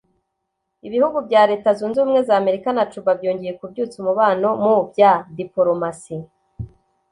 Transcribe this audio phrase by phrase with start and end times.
[0.87, 6.15] Ibihugu bya Leta zunze ubumwe za Amerika na Cuba byongeye kubyutsa umubano mu bya dipolomasi